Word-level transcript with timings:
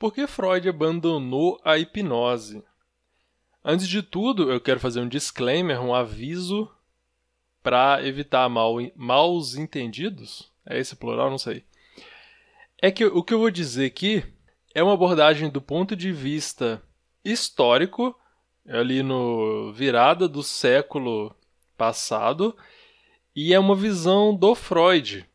Por 0.00 0.14
que 0.14 0.26
Freud 0.26 0.66
abandonou 0.66 1.60
a 1.62 1.76
hipnose? 1.76 2.64
Antes 3.62 3.86
de 3.86 4.02
tudo, 4.02 4.50
eu 4.50 4.58
quero 4.58 4.80
fazer 4.80 4.98
um 4.98 5.06
disclaimer, 5.06 5.78
um 5.78 5.94
aviso 5.94 6.70
para 7.62 8.02
evitar 8.02 8.48
mal, 8.48 8.76
maus 8.96 9.56
entendidos. 9.56 10.50
É 10.64 10.78
esse 10.78 10.96
plural? 10.96 11.28
Não 11.28 11.36
sei. 11.36 11.66
É 12.80 12.90
que 12.90 13.04
o 13.04 13.22
que 13.22 13.34
eu 13.34 13.40
vou 13.40 13.50
dizer 13.50 13.84
aqui 13.84 14.24
é 14.74 14.82
uma 14.82 14.94
abordagem 14.94 15.50
do 15.50 15.60
ponto 15.60 15.94
de 15.94 16.10
vista 16.12 16.82
histórico, 17.22 18.18
ali 18.66 19.02
no 19.02 19.70
virada 19.74 20.26
do 20.26 20.42
século 20.42 21.36
passado, 21.76 22.56
e 23.36 23.52
é 23.52 23.58
uma 23.58 23.76
visão 23.76 24.34
do 24.34 24.54
Freud. 24.54 25.28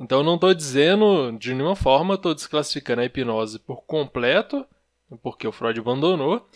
Então 0.00 0.22
não 0.22 0.36
estou 0.36 0.54
dizendo 0.54 1.30
de 1.38 1.52
nenhuma 1.52 1.76
forma, 1.76 2.14
estou 2.14 2.34
desclassificando 2.34 3.02
a 3.02 3.04
hipnose 3.04 3.58
por 3.58 3.82
completo, 3.82 4.64
porque 5.22 5.46
o 5.46 5.52
Freud 5.52 5.78
abandonou. 5.78 6.48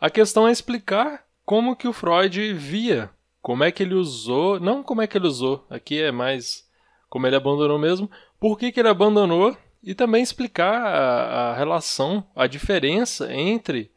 A 0.00 0.08
questão 0.08 0.46
é 0.46 0.52
explicar 0.52 1.24
como 1.44 1.74
que 1.74 1.88
o 1.88 1.92
Freud 1.92 2.52
via, 2.52 3.10
como 3.42 3.64
é 3.64 3.72
que 3.72 3.82
ele 3.82 3.94
usou, 3.94 4.60
não 4.60 4.84
como 4.84 5.02
é 5.02 5.06
que 5.08 5.18
ele 5.18 5.26
usou, 5.26 5.66
aqui 5.68 6.00
é 6.00 6.12
mais 6.12 6.64
como 7.08 7.26
ele 7.26 7.34
abandonou 7.34 7.78
mesmo, 7.78 8.08
por 8.38 8.56
que, 8.56 8.70
que 8.70 8.78
ele 8.78 8.88
abandonou 8.88 9.56
e 9.82 9.94
também 9.94 10.22
explicar 10.22 10.74
a, 10.74 11.50
a 11.50 11.54
relação, 11.54 12.24
a 12.36 12.46
diferença 12.46 13.32
entre 13.32 13.90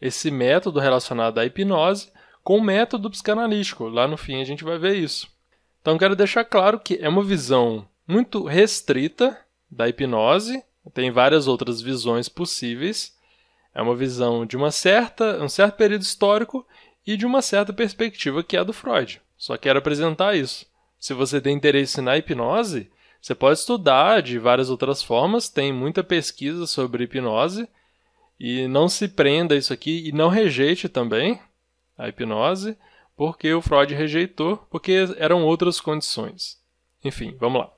esse 0.00 0.30
método 0.30 0.80
relacionado 0.80 1.38
à 1.38 1.44
hipnose 1.44 2.10
com 2.42 2.58
o 2.58 2.62
método 2.62 3.10
psicanalítico. 3.10 3.88
Lá 3.88 4.08
no 4.08 4.16
fim 4.16 4.40
a 4.40 4.44
gente 4.44 4.64
vai 4.64 4.78
ver 4.78 4.96
isso. 4.96 5.28
Então 5.80 5.98
quero 5.98 6.16
deixar 6.16 6.44
claro 6.44 6.80
que 6.80 6.98
é 7.00 7.08
uma 7.08 7.22
visão 7.22 7.86
muito 8.06 8.44
restrita 8.44 9.38
da 9.70 9.88
hipnose, 9.88 10.62
tem 10.92 11.10
várias 11.10 11.48
outras 11.48 11.80
visões 11.80 12.28
possíveis. 12.28 13.14
É 13.74 13.82
uma 13.82 13.96
visão 13.96 14.46
de 14.46 14.56
uma 14.56 14.70
certa, 14.70 15.42
um 15.42 15.48
certo 15.48 15.76
período 15.76 16.02
histórico 16.02 16.66
e 17.06 17.16
de 17.16 17.26
uma 17.26 17.42
certa 17.42 17.72
perspectiva 17.72 18.42
que 18.42 18.56
é 18.56 18.60
a 18.60 18.64
do 18.64 18.72
Freud. 18.72 19.20
Só 19.36 19.56
quero 19.56 19.78
apresentar 19.78 20.36
isso. 20.36 20.66
Se 20.98 21.12
você 21.12 21.40
tem 21.40 21.56
interesse 21.56 22.00
na 22.00 22.16
hipnose, 22.16 22.90
você 23.20 23.34
pode 23.34 23.58
estudar 23.58 24.22
de 24.22 24.38
várias 24.38 24.70
outras 24.70 25.02
formas, 25.02 25.48
tem 25.48 25.72
muita 25.72 26.04
pesquisa 26.04 26.66
sobre 26.66 27.04
hipnose 27.04 27.68
e 28.38 28.68
não 28.68 28.88
se 28.88 29.08
prenda 29.08 29.54
a 29.54 29.58
isso 29.58 29.72
aqui 29.72 30.06
e 30.06 30.12
não 30.12 30.28
rejeite 30.28 30.88
também 30.88 31.40
a 31.96 32.08
hipnose, 32.08 32.76
porque 33.16 33.52
o 33.52 33.62
Freud 33.62 33.94
rejeitou, 33.94 34.58
porque 34.70 35.06
eram 35.16 35.44
outras 35.44 35.80
condições. 35.80 36.58
Enfim, 37.02 37.36
vamos 37.38 37.60
lá. 37.60 37.72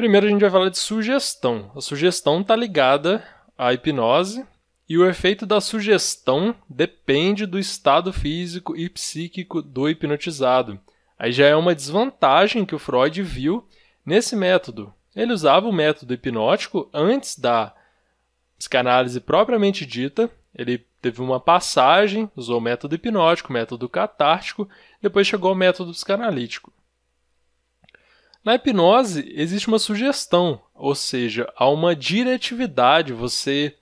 Primeiro 0.00 0.26
a 0.26 0.30
gente 0.30 0.40
vai 0.40 0.48
falar 0.48 0.70
de 0.70 0.78
sugestão. 0.78 1.70
A 1.76 1.80
sugestão 1.82 2.40
está 2.40 2.56
ligada 2.56 3.22
à 3.58 3.74
hipnose 3.74 4.46
e 4.88 4.96
o 4.96 5.06
efeito 5.06 5.44
da 5.44 5.60
sugestão 5.60 6.54
depende 6.66 7.44
do 7.44 7.58
estado 7.58 8.10
físico 8.10 8.74
e 8.74 8.88
psíquico 8.88 9.60
do 9.60 9.90
hipnotizado. 9.90 10.80
Aí 11.18 11.32
já 11.32 11.44
é 11.44 11.54
uma 11.54 11.74
desvantagem 11.74 12.64
que 12.64 12.74
o 12.74 12.78
Freud 12.78 13.22
viu 13.22 13.68
nesse 14.02 14.34
método. 14.34 14.90
Ele 15.14 15.34
usava 15.34 15.68
o 15.68 15.72
método 15.72 16.14
hipnótico 16.14 16.88
antes 16.94 17.38
da 17.38 17.74
psicanálise 18.58 19.20
propriamente 19.20 19.84
dita. 19.84 20.30
Ele 20.54 20.78
teve 21.02 21.20
uma 21.20 21.38
passagem, 21.38 22.30
usou 22.34 22.56
o 22.56 22.62
método 22.62 22.94
hipnótico, 22.94 23.50
o 23.50 23.52
método 23.52 23.86
catártico, 23.86 24.66
depois 25.02 25.26
chegou 25.26 25.50
ao 25.50 25.54
método 25.54 25.92
psicanalítico. 25.92 26.72
Na 28.44 28.54
hipnose 28.54 29.32
existe 29.36 29.68
uma 29.68 29.78
sugestão, 29.78 30.60
ou 30.74 30.94
seja, 30.94 31.52
há 31.56 31.68
uma 31.68 31.94
diretividade, 31.94 33.12
você 33.12 33.76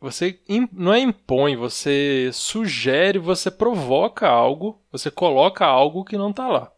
você 0.00 0.40
não 0.72 0.94
é 0.94 0.98
impõe, 0.98 1.56
você 1.56 2.30
sugere, 2.32 3.18
você 3.18 3.50
provoca 3.50 4.26
algo, 4.26 4.80
você 4.90 5.10
coloca 5.10 5.66
algo 5.66 6.06
que 6.06 6.16
não 6.16 6.30
está 6.30 6.48
lá. 6.48 6.72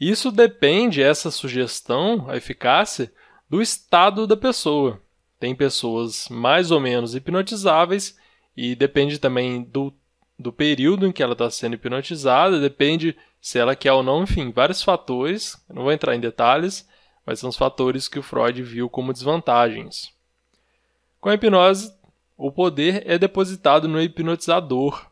Isso 0.00 0.32
depende, 0.32 1.00
essa 1.00 1.30
sugestão, 1.30 2.28
a 2.28 2.36
eficácia, 2.36 3.12
do 3.48 3.62
estado 3.62 4.26
da 4.26 4.36
pessoa. 4.36 5.00
Tem 5.38 5.54
pessoas 5.54 6.28
mais 6.28 6.72
ou 6.72 6.80
menos 6.80 7.14
hipnotizáveis 7.14 8.18
e 8.56 8.74
depende 8.74 9.20
também 9.20 9.62
do, 9.62 9.94
do 10.36 10.52
período 10.52 11.06
em 11.06 11.12
que 11.12 11.22
ela 11.22 11.34
está 11.34 11.48
sendo 11.50 11.74
hipnotizada, 11.74 12.60
depende 12.60 13.16
se 13.46 13.60
ela 13.60 13.76
quer 13.76 13.92
ou 13.92 14.02
não, 14.02 14.24
enfim, 14.24 14.50
vários 14.50 14.82
fatores. 14.82 15.56
Não 15.72 15.84
vou 15.84 15.92
entrar 15.92 16.16
em 16.16 16.20
detalhes, 16.20 16.84
mas 17.24 17.38
são 17.38 17.48
os 17.48 17.56
fatores 17.56 18.08
que 18.08 18.18
o 18.18 18.22
Freud 18.22 18.60
viu 18.60 18.90
como 18.90 19.12
desvantagens. 19.12 20.12
Com 21.20 21.28
a 21.28 21.34
hipnose, 21.34 21.94
o 22.36 22.50
poder 22.50 23.08
é 23.08 23.16
depositado 23.16 23.86
no 23.86 24.02
hipnotizador. 24.02 25.08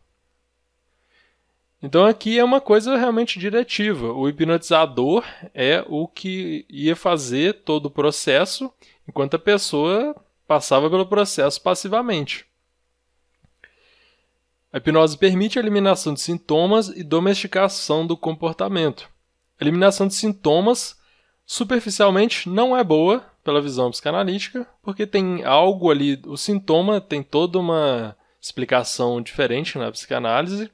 Então 1.80 2.04
aqui 2.04 2.36
é 2.36 2.42
uma 2.42 2.60
coisa 2.60 2.96
realmente 2.96 3.38
diretiva. 3.38 4.12
O 4.12 4.28
hipnotizador 4.28 5.24
é 5.54 5.84
o 5.86 6.08
que 6.08 6.66
ia 6.68 6.96
fazer 6.96 7.62
todo 7.62 7.86
o 7.86 7.90
processo, 7.90 8.68
enquanto 9.08 9.34
a 9.34 9.38
pessoa 9.38 10.12
passava 10.44 10.90
pelo 10.90 11.06
processo 11.06 11.62
passivamente. 11.62 12.44
A 14.74 14.78
hipnose 14.78 15.16
permite 15.16 15.56
a 15.56 15.62
eliminação 15.62 16.12
de 16.12 16.20
sintomas 16.20 16.88
e 16.88 17.04
domesticação 17.04 18.04
do 18.04 18.16
comportamento. 18.16 19.08
A 19.56 19.62
eliminação 19.62 20.08
de 20.08 20.16
sintomas, 20.16 21.00
superficialmente, 21.46 22.48
não 22.48 22.76
é 22.76 22.82
boa 22.82 23.24
pela 23.44 23.62
visão 23.62 23.92
psicanalítica, 23.92 24.66
porque 24.82 25.06
tem 25.06 25.44
algo 25.44 25.92
ali, 25.92 26.20
o 26.26 26.36
sintoma 26.36 27.00
tem 27.00 27.22
toda 27.22 27.56
uma 27.56 28.16
explicação 28.40 29.22
diferente 29.22 29.78
na 29.78 29.92
psicanálise, 29.92 30.68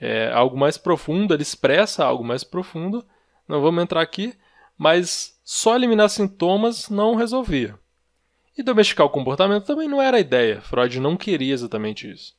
é 0.00 0.32
algo 0.32 0.56
mais 0.56 0.78
profundo, 0.78 1.34
ele 1.34 1.42
expressa 1.42 2.06
algo 2.06 2.24
mais 2.24 2.42
profundo, 2.42 3.04
não 3.46 3.60
vamos 3.60 3.82
entrar 3.82 4.00
aqui, 4.00 4.32
mas 4.74 5.38
só 5.44 5.76
eliminar 5.76 6.08
sintomas 6.08 6.88
não 6.88 7.14
resolvia. 7.14 7.78
E 8.56 8.62
domesticar 8.62 9.04
o 9.06 9.10
comportamento 9.10 9.66
também 9.66 9.86
não 9.86 10.00
era 10.00 10.16
a 10.16 10.20
ideia, 10.20 10.62
Freud 10.62 10.98
não 10.98 11.14
queria 11.14 11.52
exatamente 11.52 12.10
isso. 12.10 12.37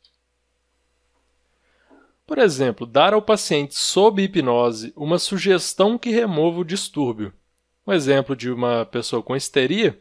Por 2.29 2.37
exemplo, 2.37 2.85
dar 2.85 3.15
ao 3.15 3.23
paciente 3.23 3.73
sob 3.73 4.21
hipnose 4.21 4.93
uma 4.95 5.17
sugestão 5.17 5.97
que 5.97 6.11
remova 6.11 6.59
o 6.59 6.63
distúrbio. 6.63 7.33
Um 7.87 7.91
exemplo 7.91 8.35
de 8.35 8.51
uma 8.51 8.85
pessoa 8.85 9.23
com 9.23 9.35
histeria, 9.35 9.99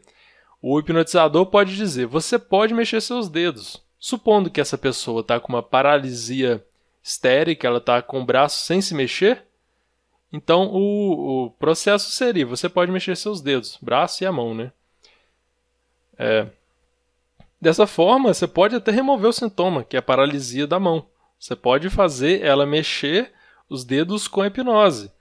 o 0.61 0.77
hipnotizador 0.79 1.47
pode 1.47 1.75
dizer: 1.75 2.05
você 2.05 2.37
pode 2.37 2.71
mexer 2.71 3.01
seus 3.01 3.29
dedos. 3.29 3.83
Supondo 3.97 4.51
que 4.51 4.61
essa 4.61 4.77
pessoa 4.77 5.21
está 5.21 5.39
com 5.39 5.51
uma 5.51 5.63
paralisia 5.63 6.63
histérica, 7.01 7.67
ela 7.67 7.79
está 7.79 7.99
com 7.99 8.21
o 8.21 8.25
braço 8.25 8.63
sem 8.63 8.79
se 8.79 8.93
mexer, 8.93 9.43
então 10.31 10.67
o, 10.67 11.45
o, 11.45 11.49
processo 11.49 12.11
seria: 12.11 12.45
você 12.45 12.69
pode 12.69 12.91
mexer 12.91 13.17
seus 13.17 13.41
dedos, 13.41 13.79
braço 13.81 14.23
e 14.23 14.27
a 14.27 14.31
mão, 14.31 14.53
né? 14.53 14.71
É. 16.15 16.45
Dessa 17.59 17.87
forma, 17.87 18.31
você 18.31 18.47
pode 18.47 18.75
até 18.75 18.91
remover 18.91 19.31
o 19.31 19.33
sintoma, 19.33 19.83
que 19.83 19.95
é 19.95 19.99
a 19.99 20.03
paralisia 20.03 20.67
da 20.67 20.79
mão. 20.79 21.07
Você 21.39 21.55
pode 21.55 21.89
fazer 21.89 22.43
ela 22.43 22.65
mexer 22.65 23.31
os 23.69 23.85
dedos 23.85 24.27
com 24.27 24.45
hipnose. 24.45 25.11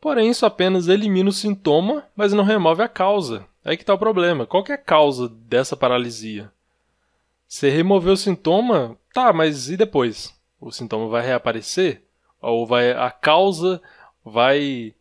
Porém, 0.00 0.28
isso 0.28 0.44
apenas 0.44 0.88
elimina 0.88 1.30
o 1.30 1.32
sintoma, 1.32 2.04
mas 2.16 2.32
não 2.32 2.44
remove 2.44 2.82
a 2.82 2.88
causa. 2.88 3.46
Aí 3.64 3.76
que 3.76 3.82
está 3.82 3.94
o 3.94 3.98
problema. 3.98 4.46
Qual 4.46 4.64
é 4.68 4.72
a 4.72 4.78
causa 4.78 5.28
dessa 5.28 5.76
paralisia? 5.76 6.52
Você 7.46 7.70
removeu 7.70 8.14
o 8.14 8.16
sintoma, 8.16 8.98
tá, 9.14 9.32
mas 9.32 9.70
e 9.70 9.76
depois? 9.76 10.34
O 10.60 10.72
sintoma 10.72 11.08
vai 11.08 11.24
reaparecer? 11.24 12.02
Ou 12.40 12.66
vai 12.66 12.92
a 12.92 13.10
causa 13.10 13.80
vai 14.24 14.94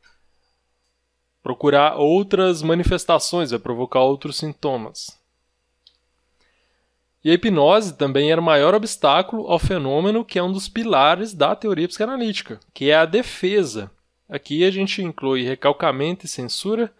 procurar 1.42 1.98
outras 1.98 2.62
manifestações, 2.62 3.52
vai 3.52 3.60
provocar 3.60 4.02
outros 4.02 4.38
sintomas? 4.38 5.20
E 7.26 7.32
a 7.32 7.34
hipnose 7.34 7.98
também 7.98 8.32
era 8.32 8.40
o 8.40 8.44
maior 8.44 8.76
obstáculo 8.76 9.48
ao 9.48 9.58
fenômeno 9.58 10.24
que 10.24 10.38
é 10.38 10.44
um 10.44 10.52
dos 10.52 10.70
pilares 10.70 11.34
da 11.34 11.56
teoria 11.56 11.88
psicanalítica, 11.88 12.60
que 12.72 12.92
é 12.92 12.96
a 12.96 13.04
defesa. 13.04 13.90
Aqui 14.30 14.64
a 14.64 14.70
gente 14.70 15.02
inclui 15.02 15.42
recalcamento 15.42 16.28
e 16.28 16.30
censura, 16.30 16.94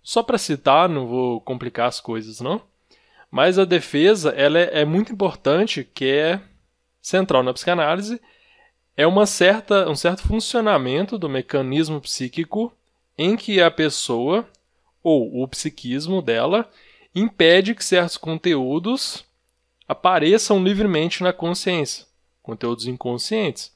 só 0.00 0.22
para 0.22 0.38
citar, 0.38 0.88
não 0.88 1.08
vou 1.08 1.40
complicar 1.40 1.88
as 1.88 1.98
coisas, 1.98 2.40
não. 2.40 2.62
Mas 3.32 3.58
a 3.58 3.64
defesa 3.64 4.30
ela 4.30 4.60
é, 4.60 4.84
muito 4.84 5.12
importante, 5.12 5.82
que 5.82 6.04
é 6.04 6.40
central 7.02 7.42
na 7.42 7.52
psicanálise, 7.52 8.20
é 8.96 9.08
uma 9.08 9.26
certa, 9.26 9.90
um 9.90 9.96
certo 9.96 10.22
funcionamento 10.22 11.18
do 11.18 11.28
mecanismo 11.28 12.00
psíquico 12.00 12.72
em 13.18 13.34
que 13.36 13.60
a 13.60 13.72
pessoa, 13.72 14.48
ou 15.02 15.42
o 15.42 15.48
psiquismo 15.48 16.22
dela, 16.22 16.70
impede 17.12 17.74
que 17.74 17.84
certos 17.84 18.16
conteúdos 18.16 19.26
apareçam 19.88 20.62
livremente 20.62 21.22
na 21.22 21.32
consciência, 21.32 22.04
conteúdos 22.42 22.86
inconscientes. 22.86 23.74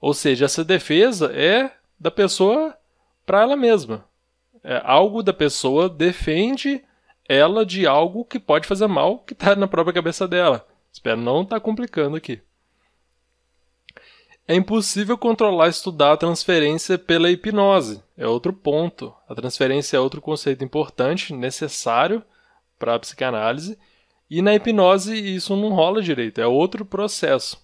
Ou 0.00 0.12
seja, 0.12 0.46
essa 0.46 0.64
defesa 0.64 1.32
é 1.32 1.70
da 1.98 2.10
pessoa 2.10 2.76
para 3.24 3.42
ela 3.42 3.56
mesma. 3.56 4.04
É, 4.64 4.82
algo 4.84 5.22
da 5.22 5.32
pessoa 5.32 5.88
defende 5.88 6.84
ela 7.28 7.64
de 7.64 7.86
algo 7.86 8.24
que 8.24 8.40
pode 8.40 8.66
fazer 8.66 8.88
mal 8.88 9.20
que 9.20 9.32
está 9.32 9.54
na 9.54 9.68
própria 9.68 9.94
cabeça 9.94 10.26
dela. 10.26 10.66
Espero 10.92 11.20
não 11.20 11.42
estar 11.42 11.56
tá 11.56 11.60
complicando 11.60 12.16
aqui. 12.16 12.40
É 14.46 14.54
impossível 14.54 15.16
controlar 15.16 15.68
e 15.68 15.70
estudar 15.70 16.12
a 16.12 16.16
transferência 16.16 16.98
pela 16.98 17.30
hipnose. 17.30 18.02
É 18.18 18.26
outro 18.26 18.52
ponto. 18.52 19.14
A 19.28 19.34
transferência 19.34 19.96
é 19.96 20.00
outro 20.00 20.20
conceito 20.20 20.64
importante, 20.64 21.32
necessário 21.32 22.22
para 22.78 22.96
a 22.96 22.98
psicanálise. 22.98 23.78
E 24.34 24.40
na 24.40 24.54
hipnose 24.54 25.14
isso 25.14 25.54
não 25.54 25.74
rola 25.74 26.00
direito, 26.00 26.40
é 26.40 26.46
outro 26.46 26.86
processo. 26.86 27.62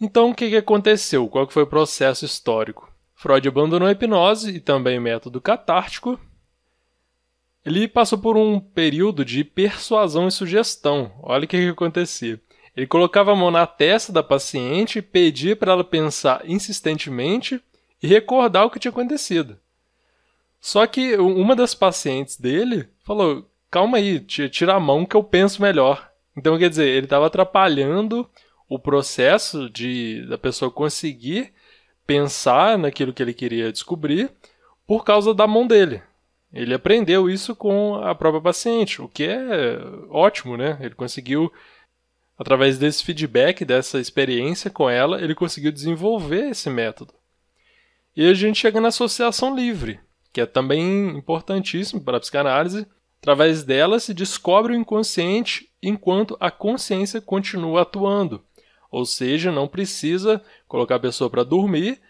Então 0.00 0.30
o 0.30 0.34
que, 0.34 0.48
que 0.48 0.56
aconteceu? 0.56 1.28
Qual 1.28 1.44
que 1.44 1.52
foi 1.52 1.64
o 1.64 1.66
processo 1.66 2.24
histórico? 2.24 2.88
Freud 3.16 3.48
abandonou 3.48 3.88
a 3.88 3.90
hipnose 3.90 4.54
e 4.54 4.60
também 4.60 4.96
o 4.96 5.02
método 5.02 5.40
catártico. 5.40 6.20
Ele 7.66 7.88
passou 7.88 8.16
por 8.16 8.36
um 8.36 8.60
período 8.60 9.24
de 9.24 9.42
persuasão 9.42 10.28
e 10.28 10.30
sugestão. 10.30 11.10
Olha 11.20 11.46
o 11.46 11.48
que, 11.48 11.58
que 11.58 11.70
acontecia. 11.70 12.40
Ele 12.76 12.86
colocava 12.86 13.32
a 13.32 13.36
mão 13.36 13.50
na 13.50 13.66
testa 13.66 14.12
da 14.12 14.22
paciente 14.22 15.00
e 15.00 15.02
pedia 15.02 15.56
para 15.56 15.72
ela 15.72 15.82
pensar 15.82 16.48
insistentemente 16.48 17.60
e 18.00 18.06
recordar 18.06 18.66
o 18.66 18.70
que 18.70 18.78
tinha 18.78 18.92
acontecido. 18.92 19.58
Só 20.60 20.86
que 20.86 21.16
uma 21.16 21.56
das 21.56 21.74
pacientes 21.74 22.36
dele 22.36 22.88
falou: 23.02 23.50
calma 23.74 23.98
aí, 23.98 24.20
tira 24.20 24.74
a 24.74 24.80
mão 24.80 25.04
que 25.04 25.16
eu 25.16 25.24
penso 25.24 25.60
melhor. 25.60 26.08
Então, 26.36 26.56
quer 26.56 26.68
dizer, 26.68 26.86
ele 26.86 27.06
estava 27.06 27.26
atrapalhando 27.26 28.28
o 28.68 28.78
processo 28.78 29.68
de 29.68 30.24
da 30.28 30.38
pessoa 30.38 30.70
conseguir 30.70 31.52
pensar 32.06 32.78
naquilo 32.78 33.12
que 33.12 33.20
ele 33.20 33.34
queria 33.34 33.72
descobrir 33.72 34.30
por 34.86 35.04
causa 35.04 35.34
da 35.34 35.48
mão 35.48 35.66
dele. 35.66 36.00
Ele 36.52 36.72
aprendeu 36.72 37.28
isso 37.28 37.56
com 37.56 37.96
a 37.96 38.14
própria 38.14 38.40
paciente, 38.40 39.02
o 39.02 39.08
que 39.08 39.24
é 39.24 39.78
ótimo, 40.08 40.56
né? 40.56 40.78
Ele 40.80 40.94
conseguiu 40.94 41.52
Através 42.36 42.78
desse 42.78 43.04
feedback, 43.04 43.64
dessa 43.64 44.00
experiência 44.00 44.68
com 44.68 44.90
ela, 44.90 45.22
ele 45.22 45.36
conseguiu 45.36 45.70
desenvolver 45.70 46.50
esse 46.50 46.68
método. 46.68 47.14
E 48.16 48.28
a 48.28 48.34
gente 48.34 48.58
chega 48.58 48.80
na 48.80 48.88
associação 48.88 49.54
livre, 49.54 50.00
que 50.32 50.40
é 50.40 50.46
também 50.46 51.16
importantíssimo 51.16 52.00
para 52.00 52.16
a 52.16 52.20
psicanálise. 52.20 52.86
Através 53.24 53.64
dela 53.64 53.98
se 53.98 54.12
descobre 54.12 54.74
o 54.74 54.76
inconsciente 54.76 55.70
enquanto 55.82 56.36
a 56.38 56.50
consciência 56.50 57.22
continua 57.22 57.80
atuando. 57.80 58.44
Ou 58.90 59.06
seja, 59.06 59.50
não 59.50 59.66
precisa 59.66 60.42
colocar 60.68 60.96
a 60.96 61.00
pessoa 61.00 61.30
para 61.30 61.42
dormir 61.42 62.02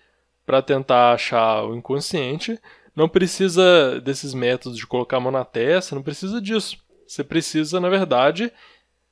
para 0.45 0.61
tentar 0.61 1.13
achar 1.13 1.63
o 1.63 1.77
inconsciente, 1.77 2.59
não 2.97 3.09
precisa 3.09 4.01
desses 4.01 4.35
métodos 4.35 4.77
de 4.77 4.89
colocar 4.89 5.19
a 5.19 5.21
mão 5.21 5.31
na 5.31 5.45
testa, 5.45 5.95
não 5.95 6.03
precisa 6.03 6.41
disso. 6.41 6.79
Você 7.07 7.23
precisa, 7.23 7.79
na 7.79 7.89
verdade, 7.89 8.53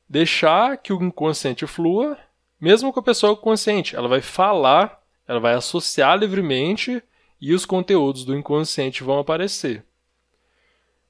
deixar 0.08 0.78
que 0.78 0.92
o 0.92 1.00
inconsciente 1.00 1.68
flua, 1.68 2.18
mesmo 2.60 2.92
com 2.92 2.98
a 2.98 3.04
pessoa 3.04 3.36
consciente. 3.36 3.94
Ela 3.94 4.08
vai 4.08 4.20
falar, 4.20 5.00
ela 5.24 5.38
vai 5.38 5.54
associar 5.54 6.18
livremente 6.18 7.00
e 7.40 7.54
os 7.54 7.64
conteúdos 7.64 8.24
do 8.24 8.36
inconsciente 8.36 9.04
vão 9.04 9.20
aparecer. 9.20 9.84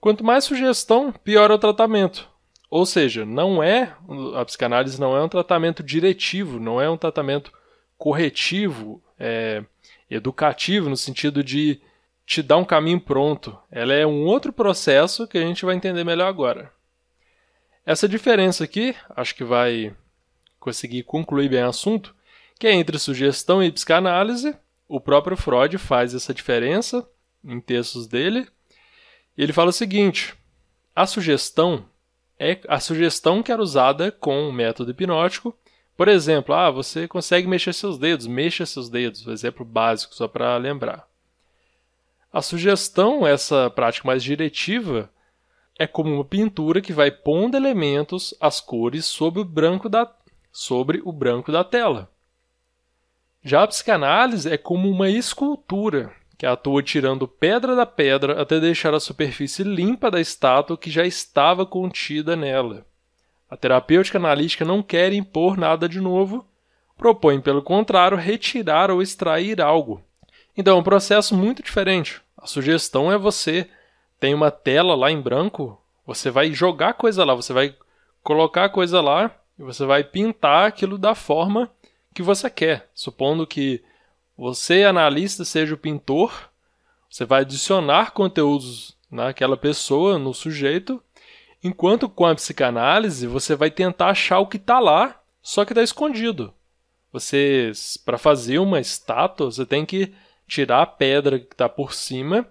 Quanto 0.02 0.24
mais 0.24 0.42
sugestão, 0.42 1.12
pior 1.12 1.52
é 1.52 1.54
o 1.54 1.58
tratamento. 1.58 2.28
Ou 2.68 2.84
seja, 2.84 3.24
não 3.24 3.62
é 3.62 3.94
a 4.34 4.44
psicanálise 4.44 5.00
não 5.00 5.16
é 5.16 5.22
um 5.22 5.28
tratamento 5.28 5.80
diretivo, 5.80 6.58
não 6.58 6.80
é 6.80 6.90
um 6.90 6.96
tratamento 6.96 7.52
corretivo, 7.96 9.00
é, 9.16 9.64
educativo 10.10 10.90
no 10.90 10.96
sentido 10.96 11.44
de 11.44 11.80
te 12.26 12.42
dar 12.42 12.56
um 12.56 12.64
caminho 12.64 13.00
pronto. 13.00 13.56
Ela 13.70 13.92
é 13.92 14.04
um 14.04 14.24
outro 14.24 14.52
processo 14.52 15.28
que 15.28 15.38
a 15.38 15.42
gente 15.42 15.64
vai 15.64 15.76
entender 15.76 16.02
melhor 16.02 16.26
agora. 16.26 16.72
Essa 17.86 18.08
diferença 18.08 18.64
aqui, 18.64 18.96
acho 19.10 19.36
que 19.36 19.44
vai 19.44 19.94
conseguir 20.58 21.04
concluir 21.04 21.48
bem 21.48 21.62
o 21.62 21.68
assunto, 21.68 22.12
que 22.58 22.66
é 22.66 22.72
entre 22.72 22.98
sugestão 22.98 23.62
e 23.62 23.70
psicanálise. 23.70 24.52
O 24.88 25.00
próprio 25.00 25.36
Freud 25.36 25.78
faz 25.78 26.12
essa 26.12 26.34
diferença 26.34 27.08
em 27.44 27.60
textos 27.60 28.08
dele. 28.08 28.48
Ele 29.36 29.52
fala 29.52 29.70
o 29.70 29.72
seguinte: 29.72 30.34
a 30.94 31.06
sugestão 31.06 31.84
é 32.38 32.60
a 32.68 32.80
sugestão 32.80 33.42
que 33.42 33.52
era 33.52 33.62
usada 33.62 34.10
com 34.10 34.48
o 34.48 34.52
método 34.52 34.90
hipnótico. 34.90 35.56
Por 35.96 36.08
exemplo, 36.08 36.54
ah, 36.54 36.70
você 36.70 37.06
consegue 37.06 37.46
mexer 37.46 37.72
seus 37.72 37.98
dedos, 37.98 38.26
mexa 38.26 38.66
seus 38.66 38.88
dedos, 38.88 39.26
um 39.26 39.32
exemplo 39.32 39.64
básico 39.64 40.14
só 40.14 40.26
para 40.26 40.56
lembrar. 40.56 41.06
A 42.32 42.40
sugestão, 42.40 43.26
essa 43.26 43.68
prática 43.70 44.06
mais 44.06 44.22
diretiva, 44.22 45.10
é 45.78 45.86
como 45.86 46.12
uma 46.14 46.24
pintura 46.24 46.80
que 46.80 46.92
vai 46.92 47.10
pondo 47.10 47.56
elementos, 47.56 48.34
as 48.40 48.60
cores, 48.60 49.04
sobre 49.04 49.40
o 49.40 49.44
branco 49.44 49.88
da, 49.88 50.10
sobre 50.50 51.02
o 51.04 51.12
branco 51.12 51.52
da 51.52 51.62
tela. 51.62 52.10
Já 53.44 53.62
a 53.62 53.66
psicanálise 53.66 54.50
é 54.50 54.56
como 54.56 54.88
uma 54.88 55.10
escultura 55.10 56.14
que 56.42 56.46
atua 56.46 56.82
tirando 56.82 57.28
pedra 57.28 57.76
da 57.76 57.86
pedra 57.86 58.42
até 58.42 58.58
deixar 58.58 58.92
a 58.92 58.98
superfície 58.98 59.62
limpa 59.62 60.10
da 60.10 60.20
estátua 60.20 60.76
que 60.76 60.90
já 60.90 61.06
estava 61.06 61.64
contida 61.64 62.34
nela. 62.34 62.84
A 63.48 63.56
terapêutica 63.56 64.18
analítica 64.18 64.64
não 64.64 64.82
quer 64.82 65.12
impor 65.12 65.56
nada 65.56 65.88
de 65.88 66.00
novo, 66.00 66.44
propõe, 66.98 67.40
pelo 67.40 67.62
contrário, 67.62 68.18
retirar 68.18 68.90
ou 68.90 69.00
extrair 69.00 69.60
algo. 69.60 70.02
Então 70.56 70.76
é 70.76 70.80
um 70.80 70.82
processo 70.82 71.32
muito 71.32 71.62
diferente. 71.62 72.20
A 72.36 72.48
sugestão 72.48 73.12
é 73.12 73.16
você 73.16 73.68
tem 74.18 74.34
uma 74.34 74.50
tela 74.50 74.96
lá 74.96 75.12
em 75.12 75.20
branco, 75.20 75.80
você 76.04 76.28
vai 76.28 76.52
jogar 76.52 76.94
coisa 76.94 77.24
lá, 77.24 77.36
você 77.36 77.52
vai 77.52 77.72
colocar 78.20 78.68
coisa 78.70 79.00
lá 79.00 79.30
e 79.56 79.62
você 79.62 79.86
vai 79.86 80.02
pintar 80.02 80.66
aquilo 80.66 80.98
da 80.98 81.14
forma 81.14 81.70
que 82.12 82.20
você 82.20 82.50
quer. 82.50 82.90
Supondo 82.92 83.46
que 83.46 83.80
você, 84.36 84.84
analista, 84.84 85.44
seja 85.44 85.74
o 85.74 85.78
pintor, 85.78 86.50
você 87.08 87.24
vai 87.24 87.42
adicionar 87.42 88.12
conteúdos 88.12 88.96
naquela 89.10 89.56
pessoa, 89.56 90.18
no 90.18 90.32
sujeito, 90.32 91.02
enquanto 91.62 92.08
com 92.08 92.24
a 92.24 92.34
psicanálise 92.34 93.26
você 93.26 93.54
vai 93.54 93.70
tentar 93.70 94.08
achar 94.08 94.38
o 94.38 94.46
que 94.46 94.56
está 94.56 94.78
lá, 94.80 95.20
só 95.42 95.64
que 95.64 95.72
está 95.72 95.82
escondido. 95.82 96.52
Você, 97.12 97.70
para 98.04 98.16
fazer 98.16 98.58
uma 98.58 98.80
estátua, 98.80 99.50
você 99.50 99.66
tem 99.66 99.84
que 99.84 100.14
tirar 100.48 100.82
a 100.82 100.86
pedra 100.86 101.38
que 101.38 101.52
está 101.52 101.68
por 101.68 101.92
cima 101.92 102.48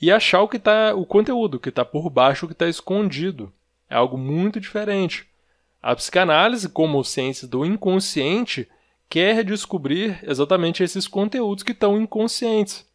e 0.00 0.10
achar 0.10 0.40
o 0.40 0.48
que 0.48 0.58
tá 0.58 0.94
o 0.94 1.04
conteúdo 1.04 1.60
que 1.60 1.68
está 1.68 1.84
por 1.84 2.08
baixo, 2.08 2.46
o 2.46 2.48
que 2.48 2.54
está 2.54 2.68
escondido. 2.68 3.52
É 3.90 3.96
algo 3.96 4.16
muito 4.16 4.58
diferente. 4.60 5.26
A 5.82 5.94
psicanálise, 5.94 6.68
como 6.68 7.04
ciência 7.04 7.46
do 7.46 7.64
inconsciente, 7.64 8.68
quer 9.08 9.42
descobrir 9.42 10.18
exatamente 10.22 10.82
esses 10.82 11.08
conteúdos 11.08 11.62
que 11.62 11.72
estão 11.72 12.00
inconscientes. 12.00 12.86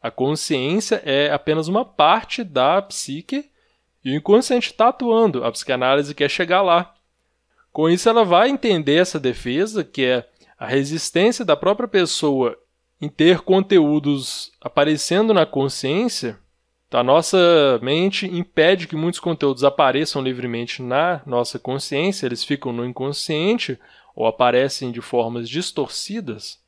A 0.00 0.10
consciência 0.10 1.00
é 1.04 1.30
apenas 1.32 1.68
uma 1.68 1.84
parte 1.84 2.42
da 2.42 2.82
psique 2.82 3.50
e 4.04 4.12
o 4.12 4.16
inconsciente 4.16 4.70
está 4.70 4.88
atuando. 4.88 5.44
A 5.44 5.52
psicanálise 5.52 6.14
quer 6.14 6.28
chegar 6.28 6.62
lá. 6.62 6.94
Com 7.72 7.88
isso, 7.88 8.08
ela 8.08 8.24
vai 8.24 8.50
entender 8.50 8.96
essa 8.96 9.18
defesa, 9.18 9.82
que 9.82 10.04
é 10.04 10.28
a 10.58 10.66
resistência 10.66 11.44
da 11.44 11.56
própria 11.56 11.88
pessoa 11.88 12.58
em 13.00 13.08
ter 13.08 13.40
conteúdos 13.40 14.52
aparecendo 14.60 15.32
na 15.32 15.46
consciência, 15.46 16.38
então, 16.92 17.00
a 17.00 17.04
nossa 17.04 17.80
mente 17.80 18.26
impede 18.26 18.86
que 18.86 18.94
muitos 18.94 19.18
conteúdos 19.18 19.64
apareçam 19.64 20.20
livremente 20.20 20.82
na 20.82 21.22
nossa 21.24 21.58
consciência, 21.58 22.26
eles 22.26 22.44
ficam 22.44 22.70
no 22.70 22.84
inconsciente 22.84 23.80
ou 24.14 24.26
aparecem 24.26 24.90
de 24.90 25.00
formas 25.00 25.48
distorcidas. 25.48 26.60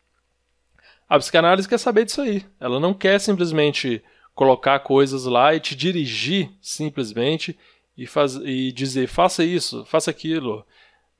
A 1.08 1.18
psicanálise 1.18 1.68
quer 1.68 1.78
saber 1.78 2.04
disso 2.04 2.20
aí. 2.20 2.44
Ela 2.58 2.80
não 2.80 2.94
quer 2.94 3.20
simplesmente 3.20 4.02
colocar 4.34 4.80
coisas 4.80 5.24
lá 5.26 5.54
e 5.54 5.60
te 5.60 5.76
dirigir 5.76 6.50
simplesmente 6.60 7.56
e, 7.96 8.06
faz, 8.06 8.34
e 8.36 8.72
dizer 8.72 9.06
faça 9.06 9.44
isso, 9.44 9.84
faça 9.84 10.10
aquilo, 10.10 10.66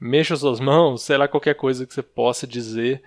mexa 0.01 0.35
suas 0.37 0.59
mãos, 0.59 1.03
sei 1.03 1.17
lá, 1.17 1.29
qualquer 1.29 1.55
coisa 1.55 1.87
que 1.87 1.95
você 1.95 2.03
possa 2.03 2.47
dizer 2.47 3.03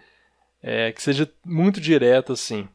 é, 0.62 0.92
que 0.92 1.02
seja 1.02 1.30
muito 1.46 1.82
direta 1.82 2.34
assim. 2.34 2.68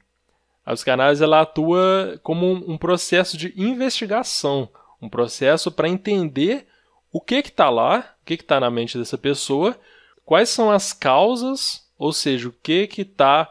A 0.64 0.72
psicanálise 0.72 1.22
ela 1.22 1.40
atua 1.40 2.20
como 2.22 2.52
um, 2.52 2.78
processo 2.78 3.36
de 3.36 3.52
investigação, 3.56 4.68
um 5.00 5.08
processo 5.08 5.72
para 5.72 5.88
entender 5.88 6.66
o 7.10 7.20
que 7.20 7.34
está 7.36 7.68
lá, 7.68 8.14
o 8.20 8.24
que 8.24 8.34
está 8.34 8.60
na 8.60 8.70
mente 8.70 8.96
dessa 8.96 9.18
pessoa, 9.18 9.76
quais 10.24 10.48
são 10.48 10.70
as 10.70 10.92
causas, 10.92 11.86
ou 11.98 12.12
seja, 12.12 12.48
o 12.48 12.52
que 12.52 12.88
está 12.96 13.48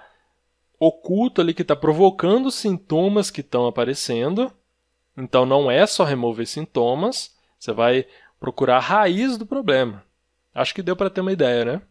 oculto 0.80 1.42
ali, 1.42 1.54
que 1.54 1.62
está 1.62 1.75
provocando 1.75 2.48
os 2.48 2.56
sintomas 2.56 3.30
que 3.30 3.42
estão 3.42 3.68
aparecendo. 3.68 4.51
Então 5.16 5.46
não 5.46 5.70
é 5.70 5.86
só 5.86 6.04
remover 6.04 6.48
sintomas, 6.48 7.36
você 7.60 7.72
vai 7.72 8.08
procurar 8.40 8.78
a 8.78 8.80
raiz 8.80 9.38
do 9.38 9.46
problema. 9.46 10.04
Acho 10.54 10.74
que 10.74 10.82
deu 10.82 10.96
para 10.96 11.10
ter 11.10 11.22
uma 11.22 11.32
ideia, 11.32 11.63
né? 11.63 11.82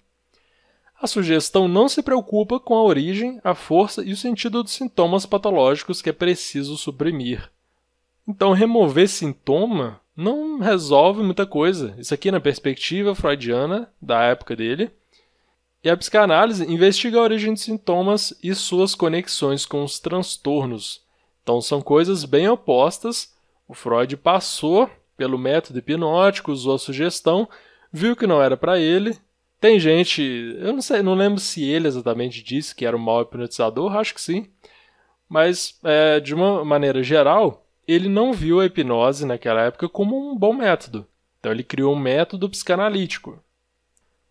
A 1.01 1.07
sugestão 1.07 1.67
não 1.67 1.89
se 1.89 2.03
preocupa 2.03 2.61
com 2.61 2.75
a 2.75 2.83
origem, 2.83 3.41
a 3.43 3.55
força 3.55 4.05
e 4.05 4.13
o 4.13 4.17
sentido 4.17 4.63
dos 4.63 4.73
sintomas 4.73 5.25
patológicos 5.25 6.03
que 6.03 6.11
é 6.11 6.13
preciso 6.13 6.77
suprimir. 6.77 7.51
Então, 8.29 8.53
remover 8.53 9.09
sintoma 9.09 9.99
não 10.21 10.59
resolve 10.59 11.23
muita 11.23 11.47
coisa. 11.47 11.95
Isso 11.99 12.13
aqui 12.13 12.31
na 12.31 12.41
perspectiva 12.41 13.15
freudiana 13.15 13.91
da 14.01 14.23
época 14.25 14.55
dele. 14.55 14.91
E 15.83 15.89
a 15.89 15.97
psicanálise 15.97 16.71
investiga 16.71 17.19
a 17.19 17.23
origem 17.23 17.55
de 17.55 17.61
sintomas 17.61 18.35
e 18.43 18.55
suas 18.55 18.95
conexões 18.95 19.65
com 19.65 19.83
os 19.83 19.99
transtornos. 19.99 21.03
Então, 21.43 21.61
são 21.61 21.81
coisas 21.81 22.25
bem 22.25 22.49
opostas. 22.49 23.35
O 23.67 23.75
Freud 23.75 24.17
passou 24.17 24.91
pelo 25.17 25.39
método 25.39 25.79
hipnótico, 25.79 26.53
usou 26.53 26.75
a 26.75 26.79
sugestão, 26.79 27.49
viu 27.93 28.15
que 28.15 28.27
não 28.27 28.43
era 28.43 28.57
para 28.57 28.79
ele 28.79 29.19
tem 29.61 29.79
gente, 29.79 30.23
eu 30.59 30.73
não 30.73 30.81
sei, 30.81 31.03
não 31.03 31.15
lembro 31.15 31.39
se 31.39 31.63
ele 31.63 31.87
exatamente 31.87 32.43
disse 32.43 32.75
que 32.75 32.87
era 32.87 32.97
um 32.97 33.01
mau 33.01 33.21
hipnotizador, 33.21 33.95
acho 33.95 34.15
que 34.15 34.21
sim. 34.21 34.47
Mas, 35.29 35.79
é, 35.85 36.19
de 36.19 36.35
uma 36.35 36.65
maneira 36.65 37.03
geral, 37.03 37.67
ele 37.93 38.09
não 38.09 38.33
viu 38.33 38.61
a 38.61 38.67
hipnose 38.67 39.27
naquela 39.27 39.63
época 39.63 39.89
como 39.89 40.17
um 40.17 40.37
bom 40.37 40.53
método. 40.53 41.07
Então 41.39 41.51
ele 41.51 41.65
criou 41.65 41.95
um 41.95 41.99
método 41.99 42.49
psicanalítico. 42.49 43.43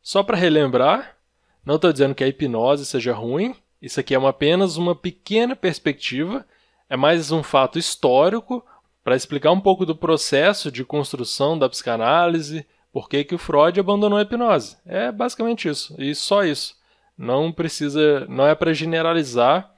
Só 0.01 0.23
para 0.23 0.37
relembrar, 0.37 1.17
não 1.65 1.75
estou 1.75 1.91
dizendo 1.91 2.15
que 2.15 2.23
a 2.23 2.27
hipnose 2.27 2.85
seja 2.85 3.13
ruim, 3.13 3.55
isso 3.81 3.99
aqui 3.99 4.13
é 4.13 4.19
uma, 4.19 4.29
apenas 4.29 4.77
uma 4.77 4.95
pequena 4.95 5.55
perspectiva, 5.55 6.45
é 6.89 6.95
mais 6.95 7.31
um 7.31 7.43
fato 7.43 7.77
histórico 7.77 8.65
para 9.03 9.15
explicar 9.15 9.51
um 9.51 9.59
pouco 9.59 9.85
do 9.85 9.95
processo 9.95 10.71
de 10.71 10.85
construção 10.85 11.57
da 11.57 11.69
psicanálise, 11.69 12.65
por 12.91 13.07
que, 13.07 13.23
que 13.23 13.35
o 13.35 13.39
Freud 13.39 13.79
abandonou 13.79 14.17
a 14.17 14.21
hipnose. 14.21 14.77
É 14.85 15.11
basicamente 15.11 15.67
isso, 15.67 15.95
e 15.97 16.13
só 16.15 16.43
isso. 16.43 16.75
Não 17.17 17.51
precisa, 17.51 18.25
não 18.29 18.47
é 18.47 18.55
para 18.55 18.73
generalizar 18.73 19.71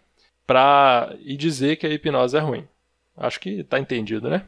para 0.45 1.15
e 1.21 1.35
dizer 1.35 1.77
que 1.77 1.87
a 1.87 1.89
hipnose 1.89 2.37
é 2.37 2.39
ruim. 2.39 2.67
Acho 3.21 3.39
que 3.39 3.59
está 3.59 3.79
entendido, 3.79 4.29
né? 4.29 4.45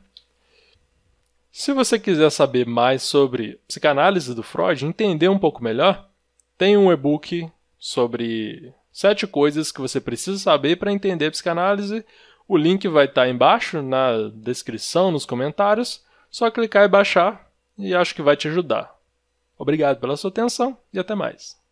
Se 1.51 1.71
você 1.71 1.99
quiser 1.99 2.31
saber 2.31 2.65
mais 2.65 3.03
sobre 3.03 3.59
psicanálise 3.67 4.33
do 4.33 4.41
Freud, 4.41 4.83
entender 4.83 5.29
um 5.29 5.37
pouco 5.37 5.63
melhor, 5.63 6.09
tem 6.57 6.75
um 6.75 6.91
e-book 6.91 7.47
sobre 7.77 8.73
sete 8.91 9.27
coisas 9.27 9.71
que 9.71 9.79
você 9.79 10.01
precisa 10.01 10.39
saber 10.39 10.77
para 10.77 10.91
entender 10.91 11.29
psicanálise. 11.29 12.03
O 12.47 12.57
link 12.57 12.87
vai 12.87 13.05
estar 13.05 13.21
tá 13.21 13.29
embaixo 13.29 13.83
na 13.83 14.29
descrição, 14.33 15.11
nos 15.11 15.25
comentários. 15.25 16.03
Só 16.31 16.49
clicar 16.49 16.85
e 16.85 16.89
baixar 16.89 17.47
e 17.77 17.93
acho 17.93 18.15
que 18.15 18.23
vai 18.23 18.35
te 18.35 18.47
ajudar. 18.47 18.91
Obrigado 19.55 19.99
pela 19.99 20.17
sua 20.17 20.31
atenção 20.31 20.75
e 20.91 20.97
até 20.97 21.13
mais. 21.13 21.62